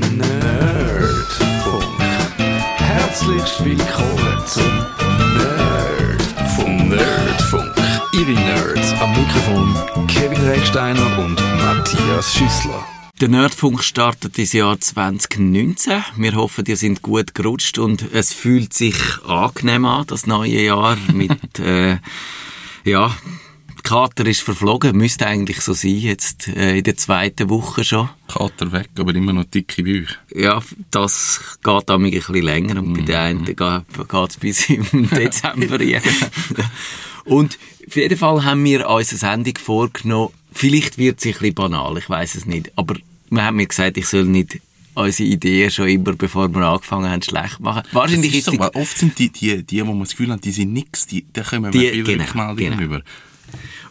[0.00, 1.84] Nerdfunk.
[2.76, 4.86] Herzlich willkommen zum
[5.36, 6.88] Nerdfunk.
[6.88, 7.74] Nerdfunk.
[8.12, 12.86] Ihre Nerds am Mikrofon Kevin Recksteiner und Matthias Schüssler.
[13.20, 16.04] Der Nerdfunk startet das Jahr 2019.
[16.16, 18.96] Wir hoffen, ihr sind gut gerutscht und es fühlt sich
[19.26, 21.98] angenehm an, das neue Jahr mit, äh,
[22.84, 23.12] ja,
[23.88, 28.10] Kater ist verflogen, müsste eigentlich so sein, jetzt äh, in der zweiten Woche schon.
[28.28, 30.14] Kater weg, aber immer noch dicke Bücher.
[30.34, 33.60] Ja, das geht damit ein bisschen länger und bei den einen geht
[34.30, 36.02] es bis im Dezember rein.
[37.24, 41.96] und auf jeden Fall haben wir unsere Sendung vorgenommen, vielleicht wird sie ein bisschen banal,
[41.96, 42.94] ich weiß es nicht, aber
[43.30, 44.60] wir haben mir gesagt, ich soll nicht
[44.94, 47.82] unsere Ideen schon immer, bevor wir angefangen haben, schlecht machen.
[47.92, 50.44] Wahrscheinlich ist ist so, die, oft sind die, die, die, wo man das Gefühl hat,
[50.44, 52.82] die sind nix, die, da kommen Die- wir viel genau, Rückmeldungen genau.
[52.82, 53.02] über.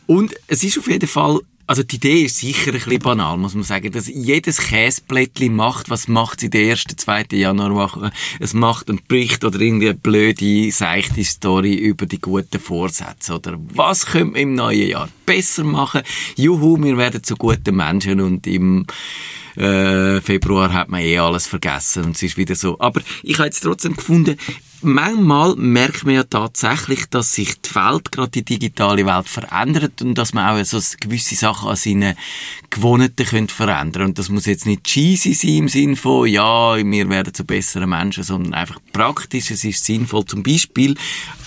[0.07, 3.53] Und es ist auf jeden Fall, also die Idee ist sicher ein bisschen banal, muss
[3.53, 8.11] man sagen, dass jedes Käseblättchen macht, was macht es in der ersten, zweiten Januarwoche.
[8.39, 13.35] Es macht und bricht oder irgendwie eine blöde, seichte Story über die guten Vorsätze.
[13.35, 16.01] Oder was können wir im neuen Jahr besser machen?
[16.37, 18.87] Juhu, wir werden zu guten Menschen und im
[19.57, 22.79] äh, Februar hat man eh alles vergessen und es ist wieder so.
[22.79, 24.37] Aber ich habe jetzt trotzdem gefunden,
[24.81, 30.15] manchmal merkt man ja tatsächlich, dass sich die Welt, gerade die digitale Welt, verändert und
[30.15, 32.15] dass man auch so gewisse Sachen an seinen
[32.69, 37.09] Gewohnheiten könnte verändern Und das muss jetzt nicht cheesy sein im Sinn von, ja, wir
[37.09, 40.25] werden zu besseren Menschen, sondern einfach praktisch, es ist sinnvoll.
[40.25, 40.95] Zum Beispiel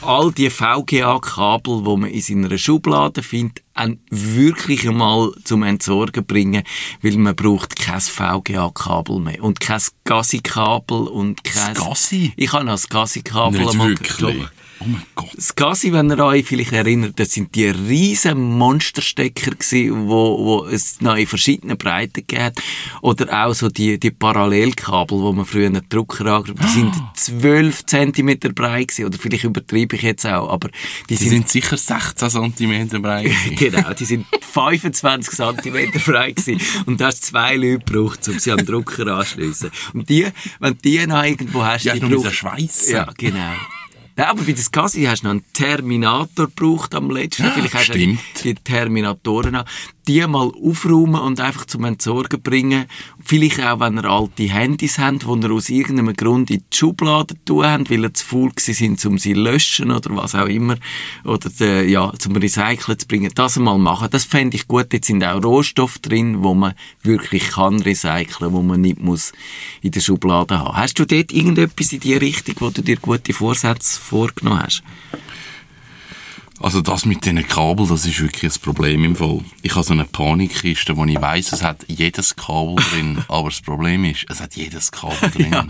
[0.02, 6.62] all die VGA-Kabel, die man in seiner Schublade findet, auch wirklich einmal zum Entsorgen bringen,
[7.02, 11.74] weil man braucht kein VGA-Kabel mehr und kein Gassi-Kabel und kein...
[11.74, 12.32] Gassi?
[12.36, 14.46] Ich habe noch das Gassi-Kabel einmal wirklich.
[14.82, 15.28] Oh mein Gott.
[15.34, 20.64] Das Gassi, wenn ihr euch vielleicht erinnert, das sind die riesen Monsterstecker gewesen, wo, wo
[20.66, 22.58] es noch in verschiedenen Breiten hat.
[23.02, 26.48] Oder auch so die, die Parallelkabel, wo man früher einen Drucker hat.
[26.48, 29.06] Die sind 12 Zentimeter breit gewesen.
[29.06, 33.30] Oder vielleicht übertreibe ich jetzt auch, aber die, Die sind, sind sicher 16 cm breit.
[33.56, 36.58] genau, die sind 25 Zentimeter breit gewesen.
[36.86, 39.70] Und da hast zwei Leute gebraucht, um sie an den Drucker anzuschliessen.
[39.92, 40.26] Und die,
[40.58, 42.92] wenn die noch irgendwo hast, Ja, die Schweissen.
[42.94, 43.52] Ja, genau.
[44.20, 47.44] Ja, aber bei das Gassi hast du noch einen Terminator gebraucht am letzten.
[47.44, 48.20] Ja, Vielleicht hast du stimmt.
[48.44, 49.64] die Terminatoren an.
[50.10, 52.86] Die mal aufräumen und einfach zum Entsorgen bringen.
[53.22, 57.36] Vielleicht auch, wenn ihr alte Handys habt, die ihr aus irgendeinem Grund in die Schublade
[57.44, 60.78] tun habt, weil ihr zu faul sind, um sie zu löschen oder was auch immer.
[61.24, 63.30] Oder äh, ja, zum Recyceln zu bringen.
[63.36, 64.08] Das mal machen.
[64.10, 64.92] Das fände ich gut.
[64.92, 69.32] Jetzt sind auch Rohstoffe drin, wo man wirklich kann recyceln, wo man nicht muss
[69.80, 70.76] in der Schublade haben.
[70.76, 74.82] Hast du dort irgendetwas in die Richtung, wo du dir gute Vorsätze vorgenommen hast?
[76.60, 79.40] Also das mit diesen Kabel, das ist wirklich ein Problem im Fall.
[79.62, 83.60] Ich habe so eine Panikkiste, wo ich weiss, es hat jedes Kabel drin, aber das
[83.62, 85.52] Problem ist, es hat jedes Kabel drin.
[85.52, 85.66] Ja.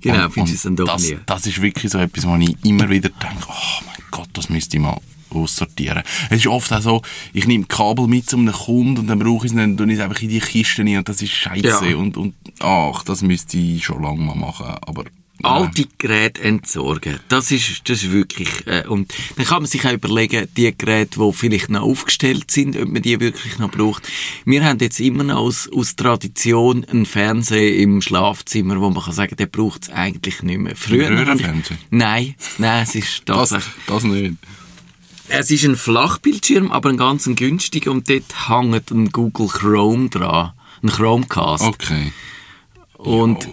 [0.00, 1.18] Genau, Und- findest du es dann doch das, nie.
[1.26, 4.76] Das ist wirklich so etwas, wo ich immer wieder denke, oh mein Gott, das müsste
[4.76, 4.98] ich mal
[5.30, 6.02] aussortieren.
[6.30, 7.02] Es ist oft auch so,
[7.32, 9.98] ich nehme Kabel mit zu einem Kunden und dann brauche ich es nicht, und ich
[9.98, 11.96] es einfach in die Kiste rein und das ist scheiße Ja.
[11.96, 15.04] und, und ach, das müsste ich schon lange mal machen, aber.
[15.42, 17.20] Alte Geräte entsorgen.
[17.28, 21.20] Das ist, das ist wirklich, äh, und dann kann man sich auch überlegen, die Geräte,
[21.20, 24.08] die vielleicht noch aufgestellt sind, ob man die wirklich noch braucht.
[24.44, 29.12] Wir haben jetzt immer noch aus, aus Tradition einen Fernseher im Schlafzimmer, wo man kann
[29.12, 30.76] sagen, der braucht es eigentlich nicht mehr.
[30.76, 31.78] Früher Ein Röhrenfernseher?
[31.90, 33.74] Nein, nein, es ist das, tatsächlich.
[33.86, 34.34] das nicht.
[35.28, 40.52] Es ist ein Flachbildschirm, aber ein ganz günstiger und dort hängt ein Google Chrome dran.
[40.82, 41.64] Ein Chromecast.
[41.64, 42.12] Okay.
[42.96, 43.48] Und,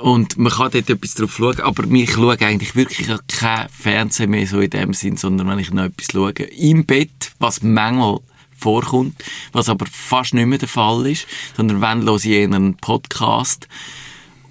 [0.00, 4.46] und man kann dort etwas drauf schauen, aber ich schaue eigentlich wirklich kein Fernsehen mehr
[4.46, 8.18] so in dem Sinn, sondern wenn ich noch etwas schaue, im Bett, was manchmal
[8.56, 9.14] vorkommt,
[9.52, 13.68] was aber fast nicht mehr der Fall ist, sondern wenn höre ich einen Podcast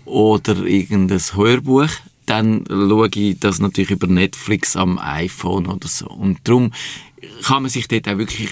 [0.06, 1.90] oder irgendein Hörbuch,
[2.26, 6.08] dann schaue ich das natürlich über Netflix am iPhone oder so.
[6.08, 6.72] Und darum
[7.44, 8.50] kann man sich dort auch wirklich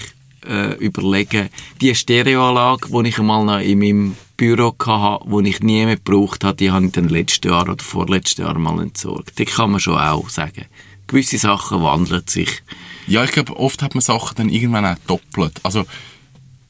[0.48, 1.48] äh, überlegen,
[1.80, 6.44] die Stereoanlage, die ich einmal noch in meinem Büro hatte, die ich nie mehr gebraucht
[6.44, 9.38] habe, die habe ich dann letztes Jahr oder vorletztes Jahr mal entsorgt.
[9.38, 10.64] Die kann man schon auch sagen.
[11.06, 12.62] Gewisse Sachen wandeln sich.
[13.06, 15.58] Ja, ich glaube, oft hat man Sachen dann irgendwann auch doppelt.
[15.64, 15.84] Also,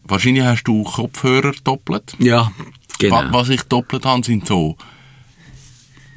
[0.05, 2.15] wahrscheinlich hast du Kopfhörer doppelt.
[2.19, 2.50] Ja,
[2.99, 3.17] genau.
[3.17, 4.77] Wa- Was ich doppelt habe, sind so,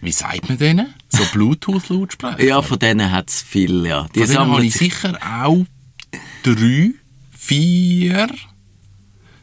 [0.01, 0.93] wie sagt man denen?
[1.09, 2.43] So Bluetooth-Lautsprecher.
[2.43, 4.07] Ja, von denen hat es viel, ja.
[4.15, 5.65] Die Von denen habe ich sich sicher auch
[6.43, 6.91] drei,
[7.45, 8.27] vier.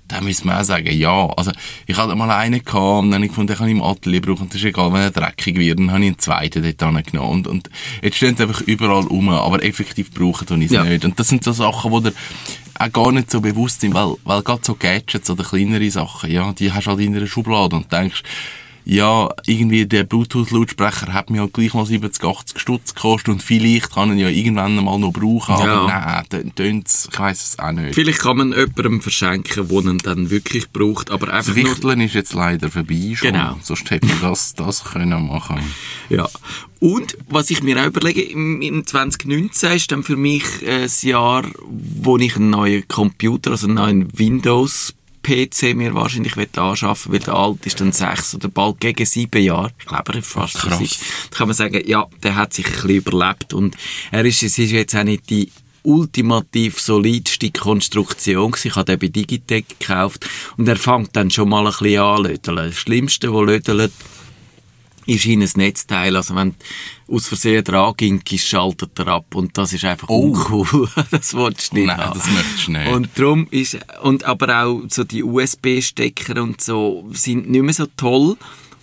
[0.08, 1.26] Da müssen wir auch sagen, ja.
[1.36, 1.52] Also,
[1.86, 2.74] ich hatte mal einen gehabt,
[3.04, 4.42] und dann habe ich gefunden, den kann ich im Atelier brauchen.
[4.42, 7.30] Und das ist egal, wenn er dreckig wird, dann habe ich einen zweiten dort genommen.
[7.30, 7.70] Und, und
[8.02, 10.82] jetzt stehen sie einfach überall rum, aber effektiv brauchen tue ich es Ja.
[10.84, 11.04] nicht.
[11.04, 12.12] Und das sind so Sachen, wo der,
[12.80, 16.52] auch gar nicht so bewusst sind, weil, weil gerade so Gadgets oder kleinere Sachen, ja,
[16.54, 18.22] die hast du halt in einer Schublade und denkst,
[18.84, 23.92] ja, irgendwie der Bluetooth-Lautsprecher hat mir halt gleich mal 70, 80 Stutz gekostet und vielleicht
[23.92, 25.86] kann ich ihn ja irgendwann mal noch brauchen, aber Ja.
[25.86, 27.94] nein, dann tönt's, ich weiss es auch nicht.
[27.94, 31.70] Vielleicht kann man jemandem verschenken, der ihn dann wirklich braucht, aber Das einfach nur...
[31.72, 33.32] Wichteln ist jetzt leider vorbei schon.
[33.32, 33.56] Genau.
[33.62, 35.60] Sonst hätte man das, das können machen.
[36.08, 36.28] Ja.
[36.80, 41.02] Und was ich mir auch überlege, im, im 2019 ist dann für mich äh, das
[41.02, 47.20] Jahr, wo ich einen neuen Computer, also einen neuen Windows PC mir wahrscheinlich anschaffen, weil
[47.20, 49.70] der alte ist dann sechs oder bald gegen sieben Jahre.
[49.78, 50.98] Ich glaube, er ist fast Krass.
[51.30, 53.76] Da kann man sagen, ja, der hat sich ein bisschen überlebt und
[54.10, 55.50] er ist, es ist jetzt auch nicht die
[55.82, 58.68] ultimativ solidste Konstruktion gewesen.
[58.68, 60.26] Ich habe den bei Digitec gekauft
[60.56, 62.56] und er fängt dann schon mal ein bisschen an löteln.
[62.56, 63.92] Das Schlimmste, was lötelt,
[65.10, 66.16] ist in ein Netzteil.
[66.16, 66.54] Also wenn
[67.08, 69.34] aus Versehen dran ging, schaltet er ab.
[69.34, 70.30] Und das ist einfach Oh.
[70.30, 70.88] uncool.
[71.10, 72.18] das willst du nicht Nein, haben.
[72.18, 72.88] das möchtest du nicht.
[72.88, 77.86] Und darum ist, und aber auch so die USB-Stecker und so sind nicht mehr so
[77.96, 78.36] toll.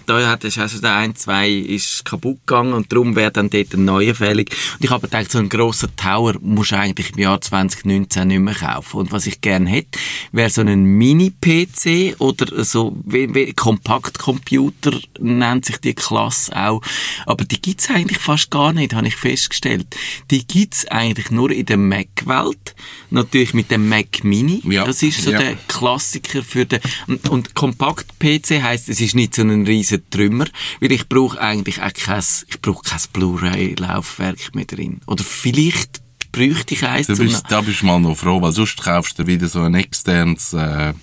[0.07, 3.74] Da hat es also der ein, zwei ist kaputt gegangen und darum wäre dann dort
[3.74, 4.50] ein neuer fällig.
[4.75, 8.39] Und ich habe gedacht, so einen grossen Tower musst du eigentlich im Jahr 2019 nicht
[8.39, 9.01] mehr kaufen.
[9.01, 10.00] Und was ich gerne hätte,
[10.31, 16.81] wäre so ein Mini-PC oder so wie, wie Kompaktcomputer nennt sich die Klasse auch.
[17.25, 19.88] Aber die gibt's eigentlich fast gar nicht, habe ich festgestellt.
[20.31, 22.75] Die gibt's eigentlich nur in der Mac-Welt.
[23.10, 24.62] Natürlich mit dem Mac Mini.
[24.63, 25.38] Ja, Das ist so ja.
[25.38, 30.46] der Klassiker für den, und, und Kompakt-PC heisst, es ist nicht so ein riesen Trümmer,
[30.80, 35.02] weil ich brauche eigentlich auch kein, ich brauche kein Blu-ray-Laufwerk mehr drin.
[35.08, 36.02] Oder vielleicht
[36.32, 39.18] bräuchte ich eins Da zum- bist, da bist du mal noch froh, weil sonst kaufst
[39.20, 40.94] du wieder so ein externes, äh,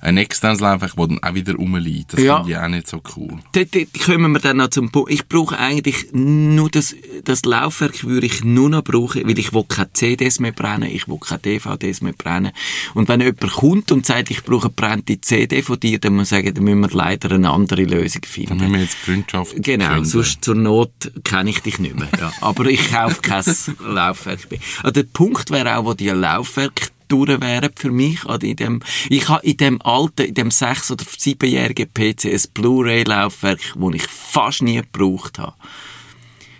[0.00, 2.12] ein externes Laufwerk, das dann auch wieder rumliegt.
[2.12, 2.36] Das Ja.
[2.36, 3.38] finde ich auch nicht so cool.
[3.52, 5.10] Dort, dort kommen wir dann noch zum Punkt.
[5.10, 6.94] Ich brauche eigentlich nur das,
[7.24, 11.08] das Laufwerk würde ich nur noch brauchen, weil ich will keine CDs mehr brennen, ich
[11.08, 12.52] will keine DVDs mehr brennen.
[12.94, 16.24] Und wenn jemand kommt und sagt, ich brauche eine brennende CD von dir, dann muss
[16.24, 18.56] ich sagen, dann müssen wir leider eine andere Lösung Dann finden.
[18.58, 20.04] müssen wir jetzt Freundschaft Genau, gründen.
[20.04, 20.90] sonst zur Not
[21.24, 22.08] kenne ich dich nicht mehr.
[22.18, 22.32] Ja.
[22.40, 23.44] Aber ich kaufe kein
[23.94, 24.60] Laufwerk mehr.
[24.82, 28.24] Also der Punkt wäre auch, wo die Laufwerke durch wären für mich.
[28.24, 32.42] Also in dem, ich habe in dem alten, in dem sechs- oder siebenjährigen PC ein
[32.54, 35.54] Blu-ray-Laufwerk, das ich fast nie gebraucht habe.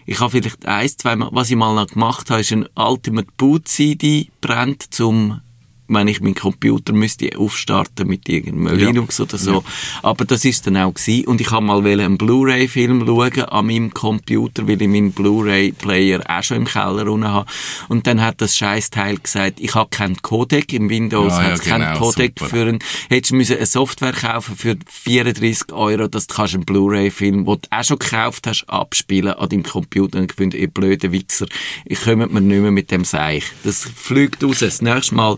[0.09, 3.67] Ich habe vielleicht eins, zweimal, was ich mal noch gemacht habe, ist ein Ultimate Boot
[3.67, 5.41] CD brennt, zum
[5.89, 8.87] wenn ich meinen Computer müsste aufstarten mit irgendeinem Ja.
[8.89, 9.65] Linux oder so.
[10.03, 11.27] Aber das ist dann auch gewesen.
[11.27, 16.43] Und ich habe mal einen Blu-ray-Film schauen an meinem Computer, weil ich meinen Blu-ray-Player auch
[16.43, 17.49] schon im Keller unten habe.
[17.89, 20.73] Und dann hat das Scheißteil gesagt, ich habe keinen Codec.
[20.73, 22.51] Im Windows Ja, hat ja, es keinen genau, Codec super.
[22.51, 22.79] für einen,
[23.09, 27.45] hättest du müssen eine Software kaufen für 34 Euro, dass du kannst einen Blu-ray-Film, den
[27.45, 30.19] du auch schon gekauft hast, abspielen an deinem Computer.
[30.19, 31.47] Und ich finde, ihr blöde Wichser,
[31.85, 33.45] ich komme mir nicht mehr mit dem Seich.
[33.65, 34.59] Das fliegt raus.
[34.61, 35.37] Das nächste Mal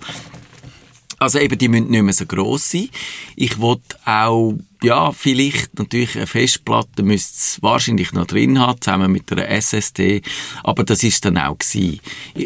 [1.19, 2.89] also eben, die müssen nicht mehr so gross sein.
[3.35, 9.11] Ich wollte auch, ja, vielleicht natürlich eine Festplatte müsste es wahrscheinlich noch drin haben, zusammen
[9.11, 10.23] mit einer SSD.
[10.63, 12.01] Aber das ist dann auch gewesen.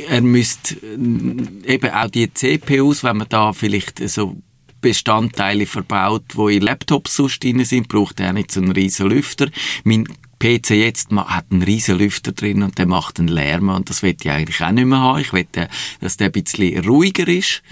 [0.08, 4.36] Er müsste äh, eben auch die CPUs, wenn man da vielleicht so
[4.80, 9.48] Bestandteile verbaut, wo in Laptops sonst drin sind, braucht er nicht so einen riesen Lüfter.
[9.84, 10.08] Mein
[10.40, 14.16] PC jetzt hat einen riesen Lüfter drin und der macht einen Lärm und das will
[14.20, 15.20] ich eigentlich auch nicht mehr haben.
[15.20, 15.68] Ich will, äh,
[16.00, 17.62] dass der ein bisschen ruhiger ist.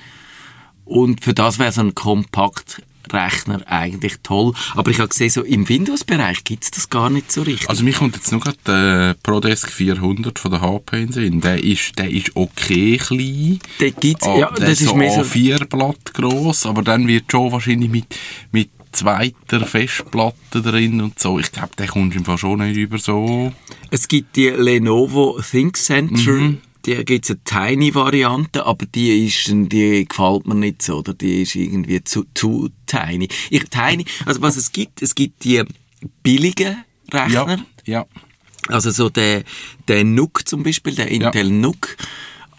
[0.90, 4.54] Und für das wäre so ein Kompaktrechner eigentlich toll.
[4.74, 7.68] Aber ich habe gesehen, so im Windows-Bereich gibt es das gar nicht so richtig.
[7.70, 11.40] Also mir kommt jetzt noch gerade der ProDesk 400 von der HP in den Sinn.
[11.40, 13.60] Der ist, der ist okay klein.
[13.80, 15.20] Den gibt's, Ah, ja, der das ist so mehr so...
[15.20, 18.06] A4-Blatt gross, aber dann wird schon wahrscheinlich mit,
[18.50, 21.38] mit zweiter Festplatte drin und so.
[21.38, 23.52] Ich glaube, der kommt im Fall schon nicht über so.
[23.92, 26.58] Es gibt die Lenovo ThinkCentre, Mhm.
[26.86, 31.42] Die gibt es eine Tiny-Variante, aber die ist, die gefällt mir nicht so, oder die
[31.42, 33.28] ist irgendwie zu, zu tiny.
[33.50, 35.62] Ich, tiny, also was es gibt, es gibt die
[36.22, 38.06] billigen Rechner, Ja, ja.
[38.68, 39.42] also so der,
[39.88, 41.96] der NUC zum Beispiel, der Intel NUC,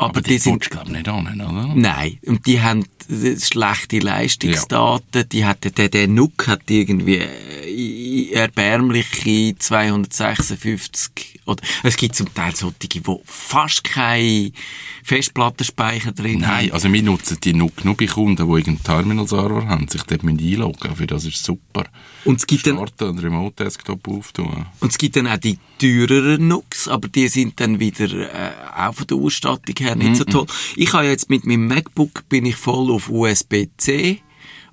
[0.01, 1.73] aber, Aber die die sind sind, glaube ich, nicht an, oder?
[1.75, 5.29] Nein, und die haben äh, schlechte Leistungsdaten.
[5.29, 12.55] Die hat, der, der NUC hat irgendwie äh, erbärmliche 256 oder es gibt zum Teil
[12.55, 14.51] solche, die fast kein
[15.03, 16.71] Festplattenspeicher drin Nein, haben.
[16.71, 20.95] also wir nutzen die nur, nur bei Kunden, die irgendeinen Terminal-Server haben, sich dort einloggen.
[20.95, 21.85] Für das ist super.
[22.25, 24.65] Und es gibt dann Starten und Remote-Desktop auftun.
[24.79, 28.93] Und es gibt dann auch die teureren Nux, aber die sind dann wieder äh, auch
[28.93, 30.45] von der Ausstattung her nicht so toll.
[30.75, 34.21] Ich habe jetzt mit meinem MacBook bin ich voll auf USB-C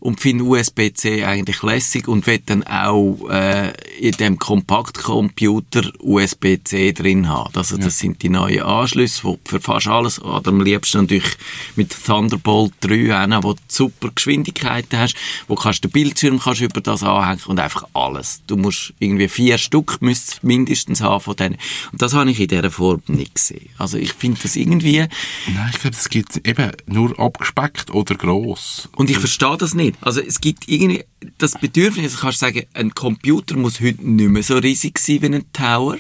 [0.01, 7.29] und finde USB-C eigentlich lässig und will dann auch äh, in dem Kompaktcomputer USB-C drin
[7.29, 7.55] haben.
[7.55, 11.37] Also das sind die neuen Anschlüsse, wo für fast alles, oder am liebsten natürlich
[11.75, 15.17] mit Thunderbolt 3 hin, wo du super Geschwindigkeiten hast,
[15.49, 18.43] wo kannst den Bildschirm kannst über das anhängen und einfach alles.
[18.47, 21.57] Du musst irgendwie vier Stück müsstest mindestens haben von denen.
[21.93, 23.71] Und das habe ich in dieser Form nicht gesehen.
[23.79, 24.99] Also ich finde das irgendwie...
[24.99, 28.89] Nein, ich glaube, das gibt eben nur abgespeckt oder gross.
[28.97, 29.88] Und ich verstehe das nicht.
[30.01, 31.05] Also es gibt irgendwie
[31.39, 35.23] das Bedürfnis, also kannst du sagen, ein Computer muss heute nicht mehr so riesig sein
[35.23, 35.99] wie ein Tower.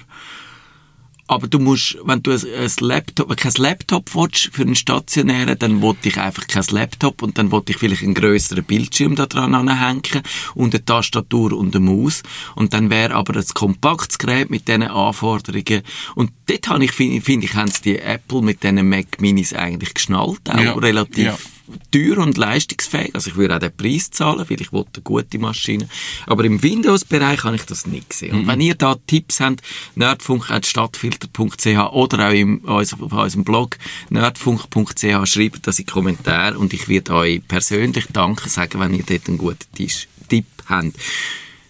[1.30, 5.82] Aber du musst, wenn du ein, ein Laptop, kein Laptop willst für einen stationären, dann
[5.82, 9.54] wollte ich einfach kein Laptop und dann wollte ich vielleicht einen größeren Bildschirm da dran
[9.54, 10.22] anhängen
[10.54, 12.22] und eine Tastatur und eine Maus.
[12.54, 15.82] Und dann wäre aber ein kompaktes Gerät mit diesen Anforderungen.
[16.14, 19.92] Und dort habe ich, finde find ich, haben die Apple mit diesen Mac Minis eigentlich
[19.92, 21.38] geschnallt, auch Ja, relativ ja.
[21.90, 23.14] Teuer und leistungsfähig.
[23.14, 25.88] Also ich würde auch den Preis zahlen, weil ich wollte eine gute Maschine.
[26.26, 28.34] Aber im Windows-Bereich habe ich das nicht gesehen.
[28.34, 29.62] Und wenn ihr da Tipps habt,
[29.94, 33.78] nerdfunk.stadtfilter.ch oder auch im, auf unserem Blog
[34.10, 39.04] nerdfunk.ch, schreibt das in die Kommentare und ich werde euch persönlich Danke sagen, wenn ihr
[39.04, 40.94] dort einen guten Tisch, Tipp habt.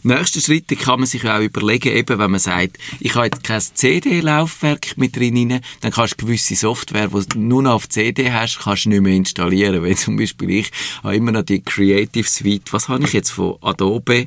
[0.09, 3.45] Nächster Schritt den kann man sich auch überlegen, eben, wenn man sagt, ich habe jetzt
[3.45, 7.89] kein CD-Laufwerk mit drin, rein, dann kannst du gewisse Software, die du nur noch auf
[7.89, 9.83] CD hast, kannst du nicht mehr installieren.
[9.83, 10.71] Weil zum Beispiel ich
[11.03, 14.27] habe immer noch die Creative Suite, was habe ich jetzt von Adobe?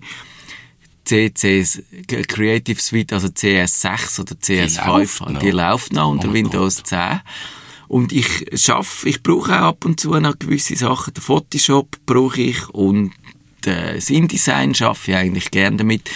[1.04, 1.66] CC
[2.28, 5.40] Creative Suite, also CS6 oder CS5, läuft noch.
[5.40, 7.22] die läuft noch unter Oh Windows 10.
[7.88, 11.14] Und ich schaffe, ich brauche auch ab und zu noch gewisse Sachen.
[11.14, 13.12] Den Photoshop brauche ich und
[13.68, 16.10] äh, das InDesign schaffe ich eigentlich gerne damit.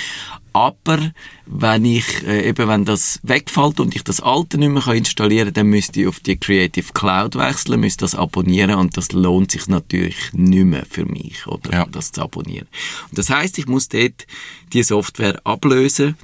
[0.55, 1.11] Aber
[1.45, 5.53] wenn ich, äh, eben wenn das wegfällt und ich das alte nicht mehr installieren kann,
[5.53, 9.67] dann müsste ich auf die Creative Cloud wechseln, müsste das abonnieren und das lohnt sich
[9.67, 11.73] natürlich nicht mehr für mich, oder?
[11.73, 11.85] Ja.
[11.91, 12.69] Das zu abonnieren.
[13.09, 14.25] Und das heißt, ich muss dort
[14.71, 16.15] die Software ablösen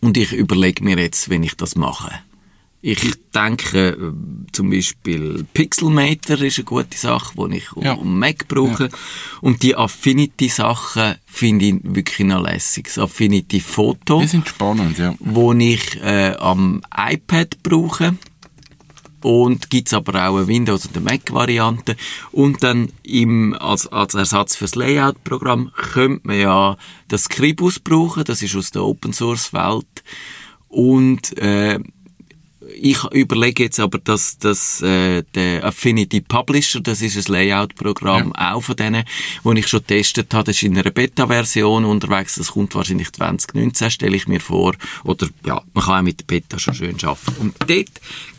[0.00, 2.12] und ich überlege mir jetzt, wenn ich das mache.
[2.86, 3.00] Ich
[3.34, 4.12] denke,
[4.52, 7.94] zum Beispiel Pixelmator ist eine gute Sache, die ich Ja.
[7.94, 8.90] um Mac brauche.
[9.40, 12.84] Und die Affinity-Sachen finde ich wirklich noch lässig.
[12.88, 15.14] Das Affinity Photo, Die sind spannend, ja.
[15.18, 18.18] wo ich äh, am iPad brauche.
[19.22, 21.96] Und gibt's aber auch eine Windows- und eine Mac-Variante.
[22.32, 26.76] Und dann im, als, als Ersatz fürs Layout-Programm könnte man ja
[27.08, 28.24] das Scribus brauchen.
[28.24, 29.86] Das ist aus der Open-Source-Welt.
[30.68, 31.78] Und äh,
[32.74, 38.60] ich überlege jetzt aber, dass, dass äh, der Affinity Publisher, das ist ein Layout-Programm, auch
[38.60, 39.04] von denen,
[39.42, 43.90] wo ich schon getestet habe, das ist in einer Beta-Version unterwegs, das kommt wahrscheinlich 2019,
[43.90, 44.74] stelle ich mir vor.
[45.04, 47.36] Oder ja, man kann auch mit der Beta schon schön arbeiten.
[47.38, 47.90] Und dort,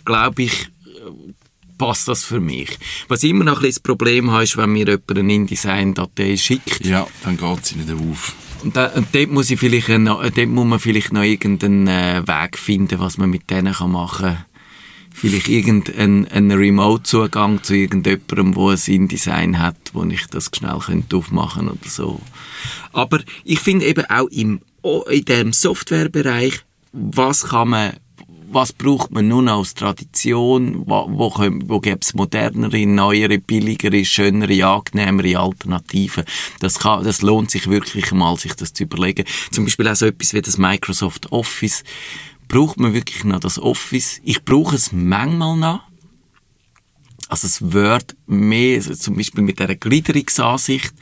[0.04, 1.34] glaube ich, äh,
[1.78, 2.78] passt das für mich.
[3.08, 6.38] Was ich immer noch ein bisschen das Problem habe, ist, wenn mir jemand eine InDesign-Datei
[6.38, 8.36] schickt, Ja, dann geht sie nicht auf.
[8.74, 13.00] Da, dort, muss ich vielleicht, äh, dort muss man vielleicht noch irgendeinen äh, Weg finden,
[13.00, 14.46] was man mit denen kann machen kann.
[15.14, 21.16] Vielleicht irgendeinen einen Remote-Zugang zu irgendjemandem, der ein InDesign hat, wo ich das schnell könnte
[21.16, 22.20] aufmachen oder so.
[22.92, 24.60] Aber ich finde eben auch im,
[25.10, 27.94] in dem Softwarebereich, was kann man
[28.52, 30.84] was braucht man nun als Tradition?
[30.86, 31.34] Wo, wo,
[31.66, 36.24] wo gibt es modernere, neuere, billigere, schönere, angenehmere Alternativen?
[36.60, 39.26] Das, kann, das lohnt sich wirklich mal, sich das zu überlegen.
[39.52, 41.84] Zum Beispiel auch so etwas wie das Microsoft Office.
[42.48, 44.22] Braucht man wirklich noch das Office?
[44.24, 45.82] Ich brauche es manchmal noch.
[47.28, 50.94] Also das Word mehr, also zum Beispiel mit dieser Gliederungsansicht,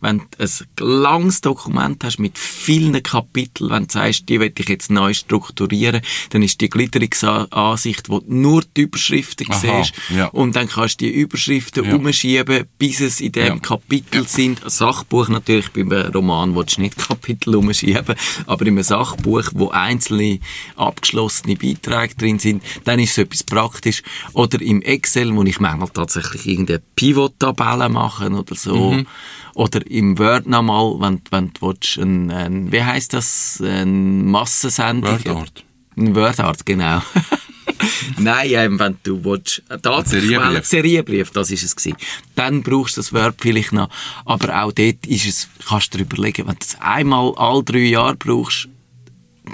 [0.00, 4.68] wenn du ein langes Dokument hast mit vielen Kapiteln, wenn du sagst, die will ich
[4.68, 10.26] jetzt neu strukturieren, dann ist die Gliederungsansicht, wo du nur die Überschriften Aha, siehst ja.
[10.26, 11.94] und dann kannst du die Überschriften Ja.
[11.94, 13.58] umschieben, bis es in dem Ja.
[13.58, 14.62] Kapitel sind.
[14.64, 18.16] Ein Sachbuch natürlich, beim Roman willst du nicht Kapitel umschieben,
[18.46, 20.40] aber in einem Sachbuch, wo einzelne
[20.76, 24.02] abgeschlossene Beiträge drin sind, dann ist es etwas praktisch.
[24.32, 28.92] Oder im Excel, wo ich manchmal tatsächlich irgendeine Pivot-Tabelle machen oder so.
[28.92, 29.06] Mhm.
[29.54, 35.24] Oder im Word nochmal, wenn, wenn du willst, ein, ein, wie heisst das, ein Massensendung.
[35.24, 35.64] Wordart.
[35.96, 37.02] Ein Wordart, genau.
[38.18, 40.66] Nein, ähm, wenn du willst, äh, Datenquellen, Serienbrief.
[40.66, 41.96] Serienbrief, das ist es gewesen.
[42.34, 43.88] Dann brauchst du das Word vielleicht noch.
[44.24, 47.78] Aber auch dort ist es, kannst du dir überlegen, wenn du es einmal alle drei
[47.78, 48.68] Jahre brauchst,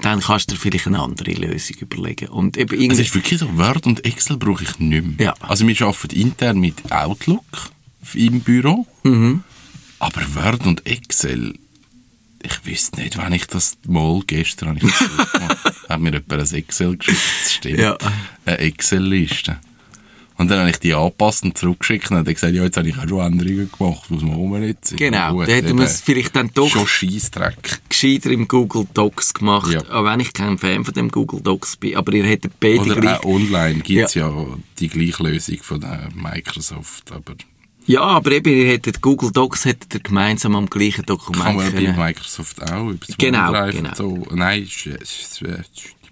[0.01, 2.27] dann kannst du dir vielleicht eine andere Lösung überlegen.
[2.29, 5.27] Und eben Es irgendwie, ist wirklich so, Word und Excel brauche ich nicht mehr.
[5.27, 5.33] Ja.
[5.41, 7.43] Also wir arbeiten intern mit Outlook
[8.13, 9.43] im Büro, Mhm.
[9.99, 11.55] aber Word und Excel,
[12.43, 15.09] ich wüsste nicht, wenn ich das mal gestern habe ich das
[15.89, 17.97] hat mir jemand ein Excel geschickt, das stimmt, Ja.
[18.45, 19.57] eine Excel-Liste.
[20.37, 22.97] Und dann habe ich die angepasst und zurückgeschickt und dann gesagt, ja, jetzt habe ich
[22.97, 24.97] auch schon Änderungen gemacht, man auch nicht sein.
[24.97, 27.79] genau, Gut, da hätten eben, wir es vielleicht dann doch Schon Scheissdreck.
[28.01, 29.81] Gescheiter im Google Docs gemacht, Ja.
[29.91, 32.99] auch wenn ich kein Fan von dem Google Docs bin, aber ihr hättet beide Oder
[33.01, 33.19] gleich...
[33.19, 34.31] auch online gibt es ja.
[34.79, 37.35] die gleiche Lösung von der Microsoft, aber
[37.85, 41.73] Ja, aber eben, ihr hättet Google Docs hättet ihr gemeinsam am gleichen Dokument kann man
[41.73, 41.93] bei.
[41.93, 43.95] Microsoft auch über das Genau, OneDrive genau.
[43.95, 44.27] so.
[44.33, 44.67] Nein,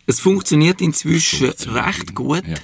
[0.05, 1.85] Es funktioniert inzwischen funktioniert.
[1.87, 2.43] recht gut.
[2.47, 2.55] Ja.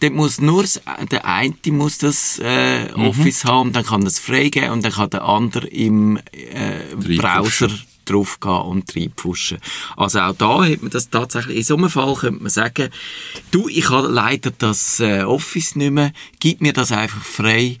[0.00, 3.04] Dort muss nur das- der eine muss das äh, Mhm.
[3.08, 7.68] Office haben dann kann das freigeben und dann kann der andere im äh, Browser
[8.10, 9.58] draufgehen und reinpfuschen.
[9.96, 12.90] Also auch da hat man das tatsächlich, in so einem Fall könnte man sagen,
[13.50, 17.78] du, ich habe leider das äh, Office nicht mehr, gib mir das einfach frei,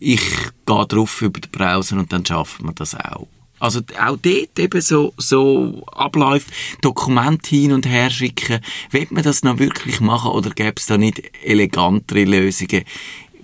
[0.00, 0.20] ich
[0.66, 3.28] gehe drauf über den Browser und dann schaffen wir das auch.
[3.60, 6.50] Also auch dort eben so, so Abläufe,
[6.82, 8.60] Dokumente hin und her schicken.
[8.90, 12.84] Will man das noch wirklich machen oder gäbe es da nicht elegantere Lösungen?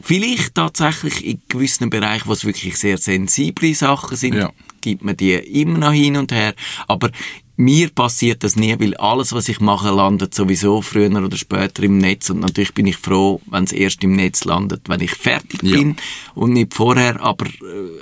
[0.03, 4.51] Vielleicht tatsächlich in gewissen Bereichen, wo es wirklich sehr sensible Sachen sind, Ja.
[4.81, 6.55] Gibt man die immer noch hin und her.
[6.89, 7.11] Aber
[7.57, 11.99] mir passiert das nie, weil alles, was ich mache, landet sowieso früher oder später im
[11.99, 12.31] Netz.
[12.31, 15.77] Und natürlich bin ich froh, wenn es erst im Netz landet, wenn ich fertig Ja.
[15.77, 15.97] bin
[16.35, 17.21] und nicht vorher.
[17.21, 17.51] Aber äh,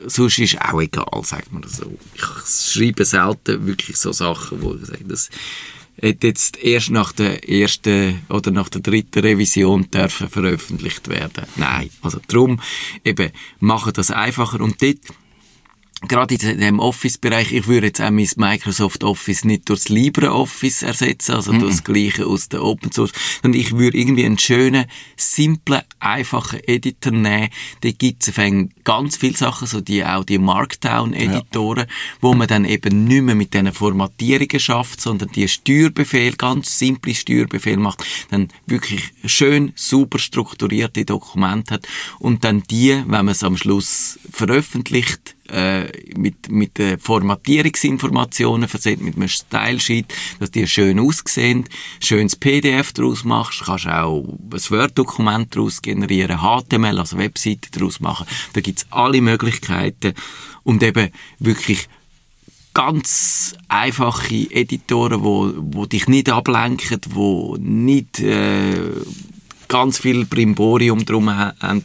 [0.06, 1.92] sonst ist auch egal, sagt man so.
[2.14, 2.22] Ich
[2.72, 5.28] schreibe selten wirklich so Sachen, wo ich sage, das
[6.00, 11.44] hätte jetzt erst nach der ersten oder nach der dritten Revision dürfen veröffentlicht werden.
[11.56, 12.60] Nein, also drum
[13.04, 14.98] eben machen das einfacher und dort
[16.06, 21.34] gerade in dem Office-Bereich, ich würde jetzt auch mein Microsoft Office nicht durchs LibreOffice ersetzen,
[21.34, 23.12] also durch das Gleiche aus der Open Source,
[23.42, 24.84] sondern ich würde irgendwie einen schönen,
[25.16, 27.48] simplen, einfachen Editor nehmen.
[27.80, 28.34] Da gibt es
[28.84, 31.86] ganz viele Sachen, so die, auch die Markdown-Editoren,
[32.20, 37.14] wo man dann eben nicht mehr mit diesen Formatierungen schafft, sondern die Steuerbefehl, ganz simple
[37.14, 41.88] Steuerbefehl macht, dann wirklich schön, super strukturierte Dokumente hat
[42.20, 45.84] und dann die, wenn man es am Schluss veröffentlicht, äh,
[46.16, 50.06] mit, mit den Formatierungsinformationen versehen, mit einem Style-Sheet,
[50.40, 51.64] dass die schön aussehen,
[52.00, 58.26] schönes PDF daraus machst, kannst auch ein Word-Dokument daraus generieren, HTML, also Webseite daraus machen.
[58.52, 60.14] Da gibt's alle Möglichkeiten
[60.64, 61.88] und eben wirklich
[62.74, 68.92] ganz einfache Editoren, wo, wo dich nicht ablenken, wo nicht äh,
[69.68, 71.84] ganz viel Brimborium drum ha- haben.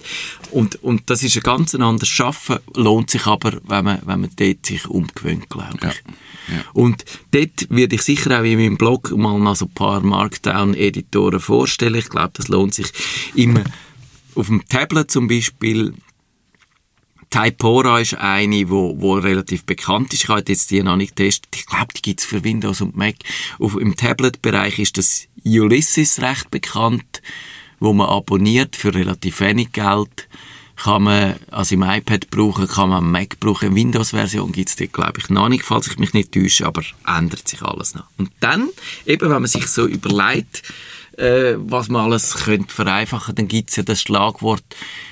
[0.52, 4.30] Und, und das ist ein ganz anderes Schaffen, lohnt sich aber, wenn man, wenn man
[4.36, 5.82] dort sich umgewöhnt, glaube ich.
[5.84, 6.63] Ja, ja.
[6.74, 11.39] Und dort werde ich sicher auch in meinem Blog mal noch so ein paar Markdown-Editoren
[11.39, 11.96] vorstellen.
[11.96, 12.88] Ich glaube, das lohnt sich
[13.36, 13.63] immer.
[14.36, 15.93] Auf dem Tablet zum Beispiel
[17.30, 20.24] Typora ist eine, wo, wo relativ bekannt ist.
[20.24, 21.50] Ich habe jetzt die noch nicht getestet.
[21.56, 23.15] Ich glaube, die gibt's für Windows und Mac.
[23.58, 27.24] Auf, Im Tablet-Bereich ist das Ulysses recht bekannt,
[27.84, 30.30] wo man abonniert für relativ wenig Geld.
[30.76, 33.76] Kann man, also im iPad brauchen, kann man am Mac brauchen.
[33.76, 37.62] Windows-Version gibt's die, glaube ich, noch nicht, falls ich mich nicht täusche, aber ändert sich
[37.62, 38.06] alles noch.
[38.17, 38.69] Und dann,
[39.06, 40.63] eben, wenn man sich so überlegt,
[41.17, 44.63] äh, was man alles könnte vereinfachen, dann gibt's ja das Schlagwort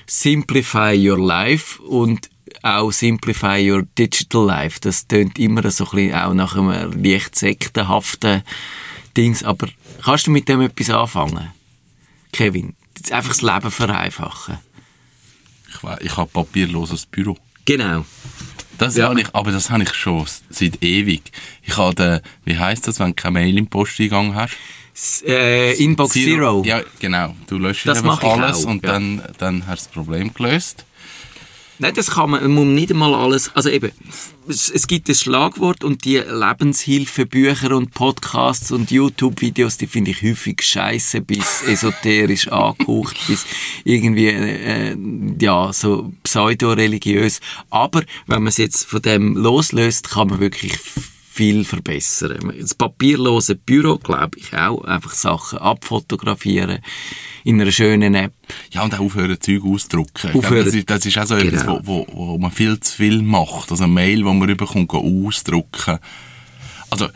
[0.08, 2.30] Simplify Your Life und
[2.64, 4.80] auch Simplify Your Digital Life.
[4.80, 8.44] Das tönt immer so ein bisschen auch nach einem leicht sektenhaften
[9.16, 9.44] Dings.
[9.44, 9.68] Aber
[10.04, 11.52] kannst du mit dem etwas anfangen,
[12.32, 12.76] Kevin?
[13.12, 14.60] Einfach das Leben vereinfachen.
[15.70, 17.38] Ich, we- ich habe papierloses Büro.
[17.66, 18.06] Genau.
[18.78, 19.10] Das Ja.
[19.10, 21.22] habe ich, aber das habe ich schon seit ewig.
[21.62, 24.56] Ich habe den, wie heißt das, wenn du keine Mail im Posteingang hast?
[24.94, 26.64] S äh, Inbox Zero.
[26.66, 27.36] Ja, genau.
[27.48, 28.92] Du löscht Das einfach alles auch, und ja.
[28.94, 30.86] dann, dann hast du das Problem gelöst.
[31.82, 33.92] Nein, das kann man, man muss nicht einmal alles, also eben,
[34.48, 40.62] es, gibt ein Schlagwort und die Lebenshilfebücher und Podcasts und YouTube-Videos, die finde ich häufig
[40.62, 43.48] scheiße bis esoterisch angehaucht, bis
[43.84, 44.96] irgendwie, äh,
[45.40, 47.40] ja, so pseudo-religiös.
[47.72, 50.78] Aber wenn man es jetzt von dem loslöst, kann man wirklich
[51.42, 52.54] viel verbessern.
[52.60, 56.80] Das papierlose Büro, glaube ich auch, einfach Sachen abfotografieren
[57.44, 58.34] in einer schönen App.
[58.72, 60.34] Ja, und auch aufhören, Zeug auszudrucken.
[60.36, 60.66] Aufhören.
[60.66, 61.80] Das ist, das ist auch so etwas, Genau.
[61.84, 63.72] wo, wo, wo man viel zu viel macht.
[63.72, 65.98] Also eine Mail, die man rüberkommt, gehen ausdrucken.
[66.92, 67.10] Also,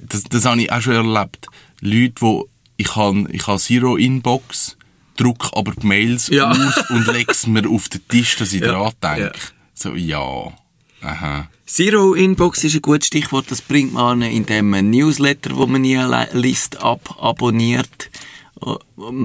[0.00, 1.46] das, das habe ich auch schon erlebt.
[1.80, 4.76] Leute, wo ich habe ich habe Zero Inbox,
[5.16, 6.50] druck aber die Mails Ja.
[6.50, 9.22] aus und lege es mir auf den Tisch, dass ich Ja, dran denke.
[9.22, 9.32] ja.
[9.72, 10.52] So, ja.
[11.06, 11.48] Aha.
[11.66, 13.50] Zero Inbox ist ein gutes Stichwort.
[13.50, 15.98] Das bringt man in dem Newsletter, wo man nie
[16.32, 18.10] liest, ab abonniert.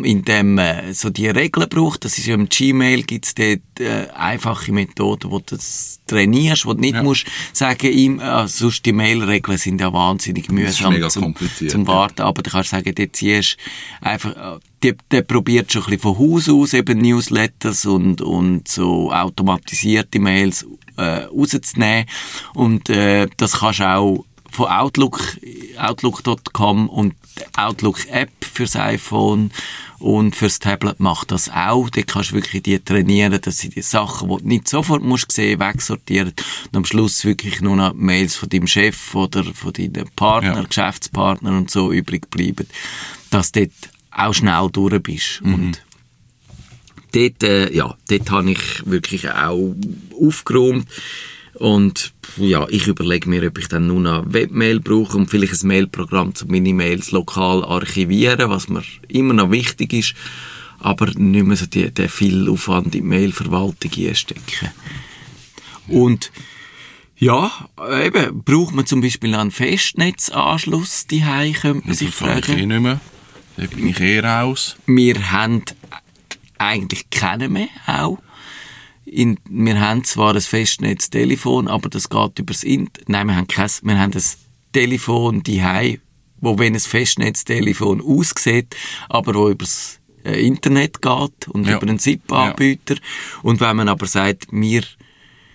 [0.04, 2.04] In dem äh, so die Regeln braucht.
[2.04, 6.74] Das ist ja im Gmail gibt's dort äh, einfache Methoden, wo du das trainierst, wo
[6.74, 7.04] du nicht Ja.
[7.04, 11.84] musst sagen ihm, äh, sonst die Mailregeln sind ja wahnsinnig mühsam mega zum, kompliziert, zum
[11.84, 11.88] ja.
[11.88, 12.24] Warten.
[12.24, 13.56] Aber du kannst sagen, der ziehst
[14.02, 18.67] einfach, äh, der, der probiert schon ein bisschen von Haus aus eben Newsletters und, und
[18.67, 20.65] so automatisierte Mails
[20.98, 22.06] äh, rauszunehmen.
[22.54, 25.38] Und äh, das kannst du auch von Outlook,
[25.78, 27.16] Outlook.com und
[27.56, 29.52] Outlook App fürs iPhone
[30.00, 31.90] und fürs Tablet macht das auch.
[31.90, 35.32] Da kannst du wirklich die trainieren, dass sie die Sachen, die du nicht sofort musst
[35.32, 36.34] sehen, wegsortieren
[36.66, 40.64] und am Schluss wirklich nur noch Mails von deinem Chef oder von deinen Partner, Ja.
[40.64, 42.68] Geschäftspartner und so übrig bleiben,
[43.30, 43.72] dass du dort
[44.12, 45.42] auch schnell durch bist.
[45.44, 45.54] Mhm.
[45.54, 45.82] Und
[47.12, 49.76] dort, äh, ja, dort habe ich wirklich auch
[50.19, 50.88] aufgeräumt.
[51.54, 55.67] Und ja, ich überlege mir, ob ich dann nur noch Webmail brauche und vielleicht ein
[55.67, 60.15] Mailprogramm, um meine Mails lokal archivieren, was mir immer noch wichtig ist,
[60.80, 64.71] aber nicht mehr so die, den viel Aufwand in die Mailverwaltung einstecken.
[65.88, 66.32] Und
[67.17, 67.52] ja,
[68.04, 72.67] eben, braucht man zum Beispiel einen Festnetzanschluss daheim, könnte man sich kann ich eh fragen.
[72.67, 73.00] nicht mehr.
[73.58, 74.78] Da bin ich eh raus.
[74.88, 75.63] Wir haben
[76.62, 78.19] eigentlich keinen mehr, auch.
[79.06, 83.10] In, wir haben zwar ein Festnetztelefon, aber das geht übers Internet.
[83.10, 84.24] Nein, wir haben kein, wir haben ein
[84.74, 86.00] Telefon daheim,
[86.39, 88.76] wo wenn ein Festnetztelefon aussieht,
[89.10, 91.78] aber wo übers äh, Internet geht und Ja.
[91.78, 92.95] über einen SIP-Anbieter.
[93.43, 94.84] Und wenn man aber sagt, wir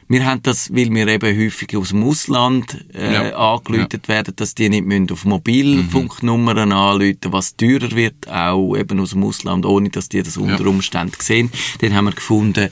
[0.09, 3.55] wir haben das, weil wir eben häufig aus dem Ausland äh, Ja.
[3.55, 9.11] angeläutet werden, dass die nicht müssen auf Mobilfunknummern anrufen, was teurer wird, auch eben aus
[9.11, 11.51] dem Ausland, ohne dass die das unter Umständen sehen.
[11.81, 12.71] Dann haben wir gefunden,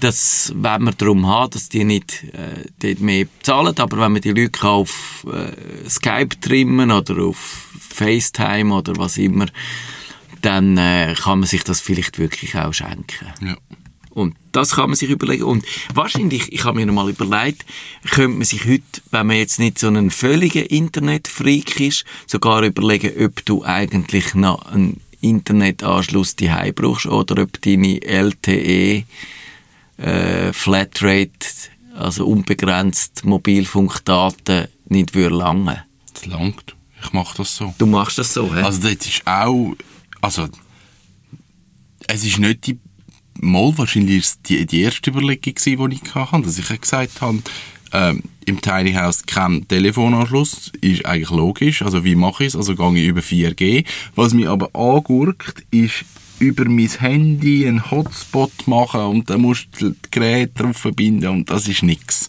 [0.00, 4.20] dass, wenn wir darum haben, dass die nicht äh, dort mehr zahlen, aber wenn man
[4.20, 9.46] die Leute kann auf äh, Skype trimmen oder auf FaceTime oder was immer,
[10.42, 13.26] dann äh, kann man sich das vielleicht wirklich auch schenken.
[13.40, 13.56] Ja.
[14.14, 15.42] Und das kann man sich überlegen.
[15.42, 17.66] Und wahrscheinlich, ich habe mir noch mal überlegt,
[18.10, 23.12] könnte man sich heute, wenn man jetzt nicht so ein völliger Internetfreak ist, sogar überlegen,
[23.24, 29.04] ob du eigentlich noch einen Internetanschluss daheim brauchst oder ob deine LTE
[29.96, 31.30] äh, Flatrate,
[31.96, 35.82] also unbegrenzt Mobilfunkdaten, nicht würde langen.
[36.12, 36.76] Das langt.
[37.02, 37.74] Ich mache das so.
[37.78, 38.62] Du machst das so, hä?
[38.62, 39.74] Also dort ist auch,
[40.20, 40.48] also
[42.06, 42.78] es ist nicht die,
[43.40, 47.42] mal wahrscheinlich ist die, die erste Überlegung gewesen, die ich hatte, dass ich gesagt habe,
[47.92, 52.74] ähm, im Tiny House kein Telefonanschluss, ist eigentlich logisch, also wie mache ich es, also
[52.74, 53.84] gehe ich über 4G.
[54.14, 56.04] Was mich aber angurkt, ist
[56.38, 61.50] über mein Handy einen Hotspot machen und dann musst du das Gerät drauf verbinden und
[61.50, 62.28] das ist nix.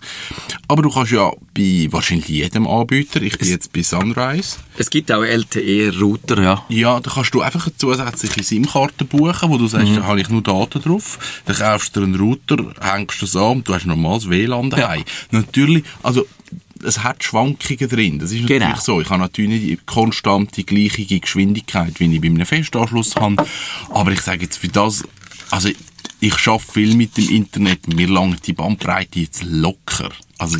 [0.68, 5.12] Aber du kannst ja bei wahrscheinlich jedem Anbieter, ich bin jetzt bei Sunrise, es gibt
[5.12, 6.66] auch LTE-Router, ja.
[6.70, 9.96] ja, da kannst du einfach eine zusätzliche SIM-Karte buchen, wo du sagst, Mhm.
[9.98, 11.42] da habe ich nur Daten drauf.
[11.46, 15.04] Dann kaufst du einen Router, hängst das an und du hast normales WLAN daheim.
[15.32, 16.26] Natürlich, also
[16.86, 18.20] es hat Schwankungen drin.
[18.20, 18.80] Das ist natürlich Genau.
[18.80, 19.02] so.
[19.02, 23.46] Ich habe natürlich nicht die konstante, gleiche Geschwindigkeit, wie ich bei einem Festanschluss habe.
[23.90, 25.04] Aber ich sage jetzt für das,
[25.52, 25.70] also
[26.20, 27.88] ich schaffe viel mit dem Internet.
[27.94, 30.12] Mir langt die Bandbreite jetzt locker.
[30.38, 30.58] Also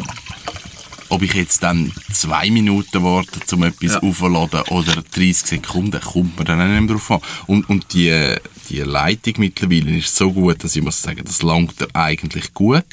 [1.10, 4.00] ob ich jetzt dann zwei Minuten warte, um etwas Ja.
[4.02, 7.20] aufzuladen oder 30 Sekunden, kommt mir dann auch nicht mehr drauf an.
[7.48, 8.36] Und, und die,
[8.70, 12.86] die Leitung mittlerweile ist so gut, dass ich muss sagen, das langt eigentlich gut.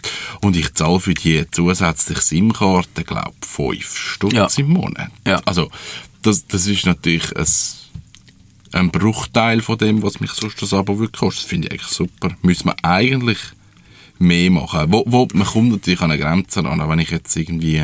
[0.42, 3.48] Und ich zahle für die zusätzliche SIM-Karte, glaube ich,
[3.84, 4.48] 5 Stutz Ja.
[4.58, 5.10] im Monat.
[5.26, 5.40] Ja.
[5.44, 5.70] Also,
[6.22, 7.46] das, das ist natürlich ein,
[8.72, 11.44] ein Bruchteil von dem, was mich sonst das Abo kostet.
[11.44, 12.30] Das finde ich eigentlich super.
[12.42, 13.38] Müssen wir eigentlich
[14.18, 14.86] mehr machen.
[14.92, 17.82] Wo, wo, man kommt natürlich an eine Grenze an, wenn ich jetzt irgendwie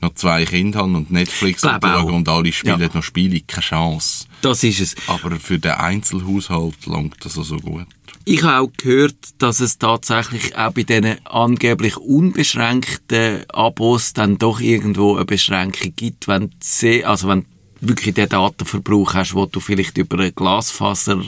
[0.00, 2.04] noch zwei Kinder habe und Netflix auch.
[2.04, 2.88] und alle spielen Ja.
[2.94, 4.26] noch Spiele, keine Chance.
[4.42, 4.94] Das ist es.
[5.06, 7.86] Aber für den Einzelhaushalt langt das also gut.
[8.24, 14.60] Ich habe auch gehört, dass es tatsächlich auch bei diesen angeblich unbeschränkten Abos dann doch
[14.60, 17.46] irgendwo eine Beschränkung gibt, wenn du also wenn du
[17.88, 21.24] wirklich den Datenverbrauch hast, wo du vielleicht über ein Glasfaserkabel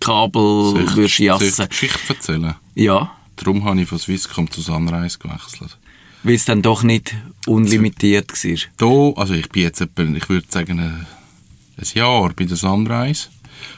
[0.00, 1.68] würdest ich, soll ich jassen.
[1.68, 2.54] Geschichte erzählen?
[2.74, 5.76] Ja, Darum habe ich von Swisscom zu Sunrise gewechselt.
[6.22, 7.14] weil es dann doch nicht
[7.46, 9.14] unlimitiert war.
[9.14, 11.06] Da, also ich bin jetzt etwa, ich würde sagen, ein,
[11.78, 13.28] ein Jahr bei der Sunrise.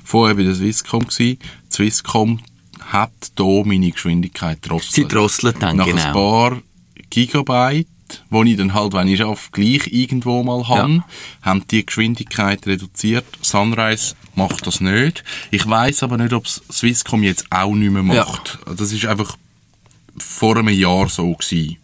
[0.04, 1.38] Vorher bei der Swisscom gsi.
[1.38, 2.40] Die Swisscom
[2.80, 4.94] hat hier meine Geschwindigkeit drosselt.
[4.94, 6.12] Sie drosselt dann, Nach ein genau.
[6.12, 6.62] paar
[7.10, 7.86] Gigabyte,
[8.30, 11.04] wo ich dann halt, wenn ich schaffe, gleich irgendwo mal habe, Ja.
[11.42, 13.26] haben die Geschwindigkeit reduziert.
[13.42, 15.24] Sunrise macht das nicht.
[15.50, 18.24] Ich weiß aber nicht, ob Swisscom jetzt auch nicht mehr Ja.
[18.24, 18.58] macht.
[18.76, 19.36] Das ist einfach
[20.22, 21.78] vor einem Jahr so gewesen.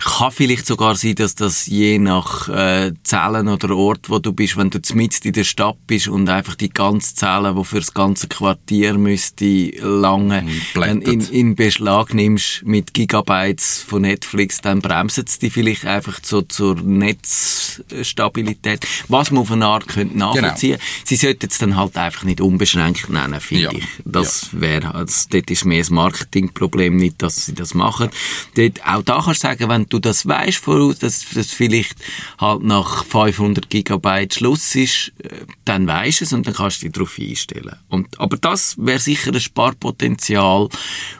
[0.00, 4.56] Kann vielleicht sogar sein, dass das je nach äh, Zellen oder Ort, wo du bist,
[4.56, 7.92] wenn du mitten in der Stadt bist und einfach die ganze Zelle, die für das
[7.94, 11.08] ganze Quartier müsste lange blättert.
[11.08, 16.42] in, in Beschlag nimmst mit Gigabytes von Netflix, dann bremsen sie dich vielleicht einfach so
[16.42, 20.84] zur Netz Preisstabilität, was man auf eine Art könnte nachvollziehen Genau.
[21.04, 23.72] Sie sollten es dann halt einfach nicht unbeschränkt nennen, finde Ja.
[23.72, 23.84] ich.
[24.04, 28.10] Das wäre, also, dort ist mehr das Marketingproblem, nicht, dass sie das machen.
[28.54, 31.96] Dort, auch da kannst du sagen, wenn du das weißt voraus, dass das vielleicht
[32.38, 35.28] halt nach 500 Gigabyte Schluss ist, äh,
[35.64, 37.76] dann weisst du es und dann kannst du dich darauf einstellen.
[37.88, 40.68] Und, aber das wäre sicher ein Sparpotenzial,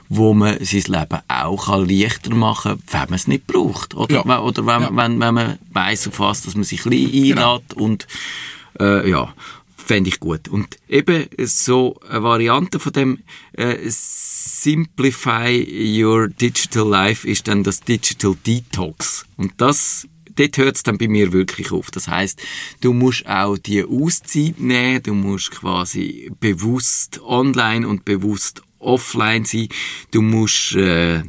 [0.09, 3.95] wo man sein Leben auch kann leichter machen kann, wenn man es nicht braucht.
[3.95, 4.25] Oder, Ja.
[4.25, 4.89] wenn- oder wenn, Ja.
[4.95, 7.55] wenn, wenn man weiss, auf was dass man sich ein bisschen Genau.
[7.55, 8.07] einlädt und
[8.79, 9.33] äh, ja,
[9.75, 10.47] fände ich gut.
[10.49, 13.19] Und eben so eine Variante von dem
[13.53, 13.89] äh,
[14.61, 19.25] Simplify Your Digital Life ist dann das Digital Detox.
[19.37, 21.91] Und das dort hört es dann bei mir wirklich auf.
[21.91, 22.41] Das heißt,
[22.81, 29.69] du musst auch die Auszeit nehmen, du musst quasi bewusst online und bewusst offline sein.
[30.11, 31.23] Du musst äh,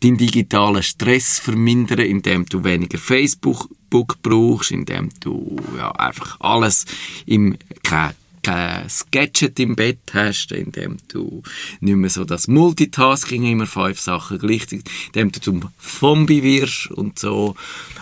[0.00, 6.86] deinen digitalen Stress vermindern, indem du weniger Facebook Book brauchst, indem du ja, einfach alles
[7.26, 11.42] im kein, kein Gadget im Bett hast, indem du
[11.80, 17.18] nicht mehr so das Multitasking immer fünf Sachen gleichzeitig, indem du zum Zombie wirst und
[17.18, 17.54] so.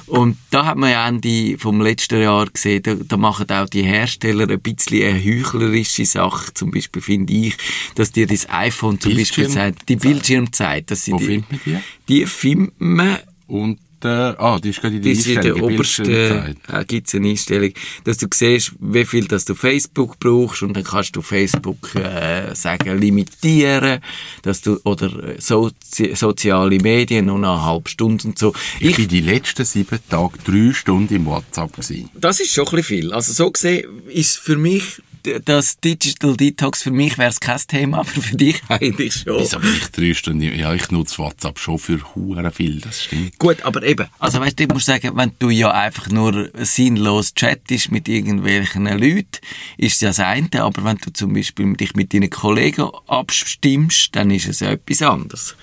[0.07, 3.83] Und da hat man ja Ende vom letzten Jahr gesehen, da, da machen auch die
[3.83, 7.57] Hersteller ein bisschen eine heuchlerische Sache, zum Beispiel finde ich,
[7.95, 11.51] dass dir das iPhone zum Beispiel Bildschirm- sagt, die Bildschirmzeit, dass sie Wo die, findet
[11.51, 11.79] man die?
[12.09, 15.73] die findet man Und, äh, ah, die ist gerade in der bis in der Einstellung.
[15.73, 17.73] obersten äh, gibt es eine Einstellung,
[18.05, 22.55] dass du siehst, wie viel dass du Facebook brauchst und dann kannst du Facebook äh,
[22.55, 24.01] sagen, limitieren,
[24.43, 28.53] dass du, oder äh, Sozi soziale Medien nur eine halbe Stunde und so.
[28.81, 32.11] Ich bin die letzten sieben Tage drei Stunden im WhatsApp gewesen.
[32.15, 33.13] Das ist schon ein bisschen viel.
[33.13, 35.03] Also so gesehen ist für mich
[35.45, 39.41] das Digital Detox, für mich wäre es kein Thema, aber für dich eigentlich schon.
[39.41, 40.43] Wieso bin ich drei Stunden?
[40.43, 43.39] Ja, ich nutze WhatsApp schon für hure viel, das stimmt.
[43.39, 47.35] Gut, aber eben, also weißt du, ich muss sagen, wenn du ja einfach nur sinnlos
[47.35, 49.29] chattest mit irgendwelchen Leuten,
[49.77, 54.49] ist das eine, aber wenn du zum Beispiel dich mit deinen Kollegen abstimmst, dann ist
[54.49, 55.57] es ja etwas anderes.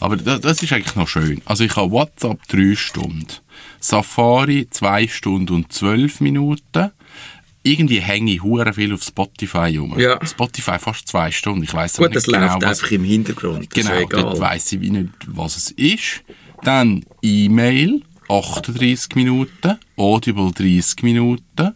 [0.00, 1.42] Aber das, das ist eigentlich noch schön.
[1.44, 3.26] Also ich habe WhatsApp drei Stunden,
[3.80, 6.92] Safari zwei Stunden und zwölf Minuten.
[7.62, 9.98] Irgendwie hänge ich hure viel auf Spotify rum.
[9.98, 10.24] Ja.
[10.24, 11.64] Spotify fast zwei Stunden.
[11.64, 14.72] Ich weiß Gut, nicht das genau, läuft was einfach im Hintergrund, das Genau, dort weiss
[14.72, 16.22] ich nicht, was es ist.
[16.62, 19.78] Dann E-Mail, 38 Minuten.
[19.96, 21.74] Audible, 30 Minuten.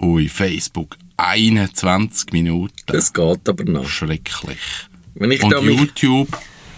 [0.00, 2.74] Ui, Facebook, 21 Minuten.
[2.86, 3.86] Das geht aber noch.
[3.86, 4.58] Schrecklich.
[5.14, 6.28] Wenn ich Und da YouTube,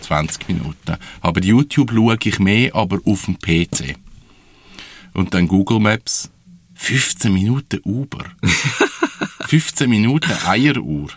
[0.00, 0.96] 20 Minuten.
[1.20, 3.94] Aber YouTube schaue ich mehr, aber auf dem PC.
[5.14, 6.30] Und dann Google Maps,
[6.82, 8.24] 15 Minuten Uber.
[9.46, 11.10] 15 Minuten Eieruhr.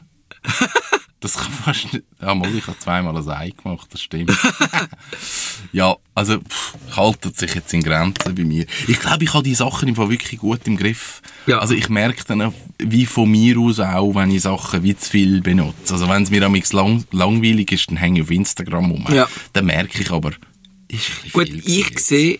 [1.19, 2.05] Das kann fast nicht...
[2.21, 4.31] Ja, mal, ich habe zweimal ein Ei gemacht, das stimmt.
[5.71, 8.67] ja, also, pff, haltet sich jetzt in Grenzen bei mir.
[8.87, 11.23] Ich glaube, ich habe die Sachen im Fall wirklich gut im Griff.
[11.47, 11.57] Ja.
[11.57, 15.09] Also, ich merke dann auch, wie von mir aus auch, wenn ich Sachen wie zu
[15.09, 15.93] viel benutze.
[15.93, 19.07] Also, wenn es mir am lang langweilig ist, dann hänge ich auf Instagram rum.
[19.09, 19.27] Ja.
[19.53, 20.31] Dann merke ich aber,
[21.31, 22.39] Gut, ich sehe,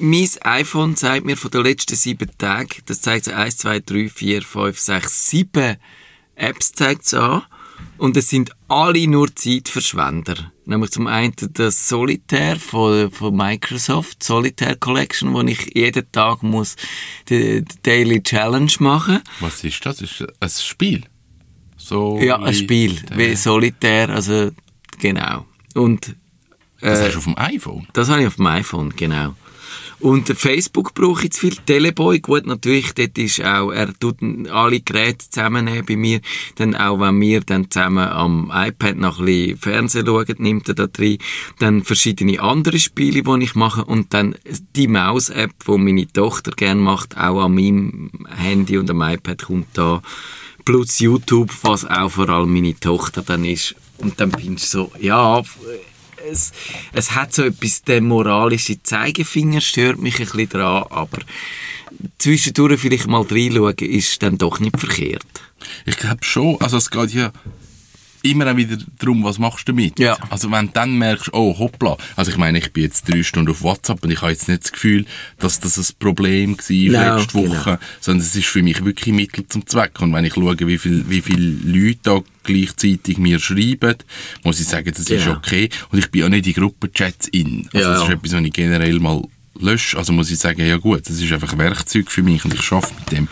[0.00, 4.08] mein iPhone zeigt mir von den letzten sieben Tagen, das zeigt so 1, 2, 3,
[4.08, 5.76] 4, 5, 6, 7
[6.36, 7.42] Apps zeigt es an.
[7.98, 10.52] Und es sind alle nur Zeitverschwender.
[10.64, 16.76] Nämlich zum einen das Solitaire von, von Microsoft, Solitaire Collection, wo ich jeden Tag muss
[17.28, 20.00] die, die Daily Challenge machen Was ist das?
[20.00, 21.04] Ist das ein Spiel?
[21.76, 24.50] So Ja, ein Spiel, wie Solitaire, also
[24.98, 25.46] genau.
[25.74, 26.16] Und
[26.80, 27.86] Das äh, hast du auf dem iPhone?
[27.92, 29.34] Das habe ich auf dem iPhone, genau.
[29.98, 31.56] Und Facebook brauche ich zu viel.
[31.56, 34.16] Teleboy, gut, natürlich, dort ist auch, er tut
[34.50, 36.20] alle Geräte zusammennehmen bei mir.
[36.56, 40.74] Dann auch, wenn wir dann zusammen am iPad noch ein bisschen Fernsehen schauen, nimmt er
[40.74, 41.18] da drin.
[41.58, 43.84] Dann verschiedene andere Spiele, die ich mache.
[43.84, 44.36] Und dann
[44.74, 49.68] die Maus-App, die meine Tochter gerne macht, auch an meinem Handy und am iPad kommt
[49.78, 50.02] da.
[50.66, 53.74] Plus YouTube, was auch vor allem meine Tochter dann ist.
[53.98, 55.42] Und dann bin ich so, ja,
[56.30, 56.52] es,
[56.92, 61.18] es hat so etwas, der moralische Zeigefinger stört mich ein bisschen dran, aber
[62.18, 65.24] zwischendurch vielleicht mal reinschauen ist dann doch nicht verkehrt.
[65.84, 66.60] Ich glaube schon.
[66.60, 67.32] Also es geht ja
[68.30, 69.98] immer auch wieder darum, was machst du damit.
[69.98, 70.16] Ja.
[70.30, 73.50] Also wenn du dann merkst, oh hoppla, also ich meine, ich bin jetzt drei Stunden
[73.50, 75.06] auf WhatsApp und ich habe jetzt nicht das Gefühl,
[75.38, 77.78] dass das ein Problem war Nein, letzte Woche, genau.
[78.00, 80.00] sondern es ist für mich wirklich Mittel zum Zweck.
[80.00, 83.96] Und wenn ich schaue, wie viel, wie viele Leute da gleichzeitig mir schreiben,
[84.44, 85.36] muss ich sagen, das ist Genau.
[85.36, 85.68] okay.
[85.90, 87.68] Und ich bin auch nicht in Gruppenchats in.
[87.72, 88.14] Also Ja, das ist ja.
[88.14, 89.22] etwas, was ich generell mal
[89.58, 89.96] lösche.
[89.98, 92.62] Also muss ich sagen, ja gut, das ist einfach ein Werkzeug für mich und ich
[92.62, 93.28] schaffe mit dem.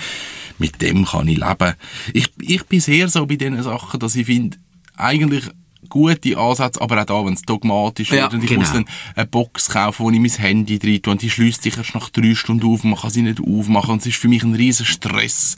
[0.57, 1.75] Mit dem kann ich leben.
[2.13, 4.57] Ich, ich bin sehr so bei diesen Sachen, dass ich finde,
[4.97, 5.45] eigentlich
[5.89, 8.61] gute Ansätze, aber auch da, wenn es dogmatisch Ja, wird und ich genau.
[8.63, 11.77] muss dann eine Box kaufen, wo ich mein Handy drin tue und die schließt sich
[11.77, 14.43] erst nach drei Stunden auf, man kann sie nicht aufmachen und es ist für mich
[14.43, 15.57] ein riesen Stress,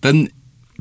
[0.00, 0.28] dann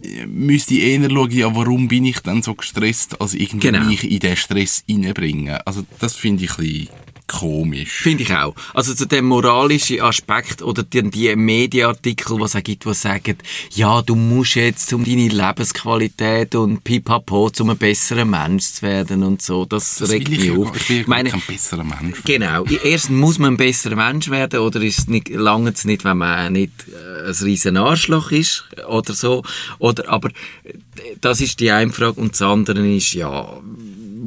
[0.01, 3.85] äh, müsste ich eher schauen, ja, warum bin ich dann so gestresst, als irgendwie Genau.
[3.85, 5.57] mich in den Stress reinbringen.
[5.65, 6.89] Also das finde ich ein bisschen
[7.27, 7.91] komisch.
[8.01, 8.55] Finde ich auch.
[8.73, 13.37] Also zu dem moralischen Aspekt oder die, die Medienartikel, die es gibt, die sagen,
[13.73, 19.23] ja, du musst jetzt um deine Lebensqualität und pipapo, um ein besserer Mensch zu werden
[19.23, 19.65] und so.
[19.65, 20.75] Das, Das regt mich auf.
[20.75, 22.23] Ich bin Ich meine, kein besserer Mensch.
[22.23, 22.63] Genau.
[22.83, 26.17] Erstens muss man ein besserer Mensch werden oder ist es nicht, lange es nicht, wenn
[26.17, 29.43] man nicht äh, ein riesen Arschloch ist oder so.
[29.79, 30.29] Oder, aber
[30.63, 30.73] äh,
[31.21, 33.59] das ist die eine Frage und das andere ist, ja,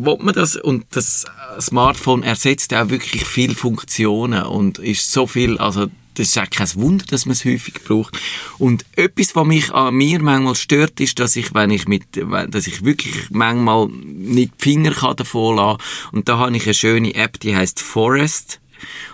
[0.04, 1.26] will man das und das
[1.60, 6.68] Smartphone ersetzt auch wirklich viele Funktionen und ist so viel, also das ist auch kein
[6.74, 8.18] Wunder, dass man es häufig braucht.
[8.58, 12.04] Und etwas, was mich an mir manchmal stört, ist, dass ich, wenn ich mit,
[12.48, 15.78] dass ich wirklich manchmal nicht die Finger davon lassen
[16.12, 18.59] Und da habe ich eine schöne App, die heißt Forest.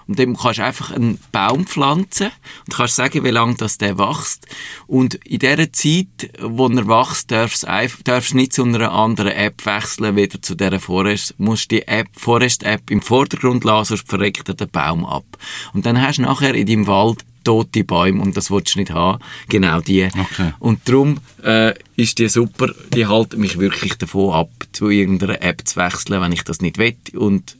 [0.06, 2.30] Und dem kannst du einfach einen Baum pflanzen
[2.66, 4.46] und kannst sagen, wie lange das der wächst.
[4.86, 8.92] Und in dieser Zeit, wo er wächst, darfst du einf- darfst du nicht zu einer
[8.92, 11.34] anderen App wechseln, wieder zu dieser Forest.
[11.38, 15.24] Du musst die App, Forest-App im Vordergrund lassen, sonst verreckt er den Baum ab.
[15.72, 18.90] Und dann hast du nachher in deinem Wald tote Bäume und das willst du nicht
[18.90, 19.22] haben.
[19.48, 20.04] Genau die.
[20.04, 20.52] Okay.
[20.58, 25.62] Und darum äh, ist die super, die halten mich wirklich davon ab, zu irgendeiner App
[25.64, 27.56] zu wechseln, wenn ich das nicht will und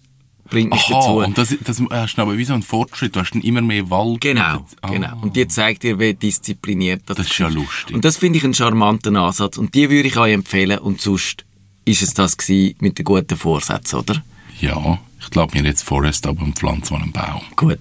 [0.50, 1.10] bringt mich Aha, dazu.
[1.18, 3.88] und das, das hast du aber wie so einen Fortschritt, du hast dann immer mehr
[3.90, 4.20] Wald.
[4.20, 4.88] Genau, Ah.
[4.90, 5.16] genau.
[5.22, 7.94] Und die zeigt dir, wie diszipliniert das Das ist ja lustig.
[7.94, 9.58] Und das finde ich einen charmanten Ansatz.
[9.58, 10.78] Und die würde ich euch empfehlen.
[10.78, 11.44] Und sonst
[11.84, 14.22] ist es das gewesen mit den guten Vorsätzen, oder?
[14.60, 17.42] Ja, ich glaube mir jetzt Forest ab und pflanze einen Baum.
[17.56, 17.78] Gut.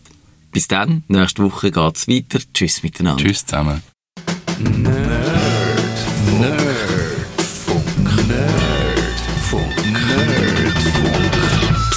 [0.52, 1.04] Bis dann.
[1.08, 2.40] Nächste Woche geht's weiter.
[2.54, 3.24] Tschüss miteinander.
[3.24, 3.82] Tschüss zusammen.